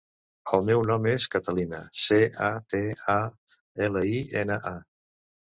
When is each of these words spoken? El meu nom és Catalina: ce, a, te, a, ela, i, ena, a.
El 0.59 0.63
meu 0.69 0.79
nom 0.91 1.03
és 1.11 1.27
Catalina: 1.35 1.81
ce, 2.05 2.17
a, 2.47 2.49
te, 2.75 2.81
a, 3.17 3.19
ela, 3.91 4.05
i, 4.17 4.25
ena, 4.43 4.61
a. 4.75 4.75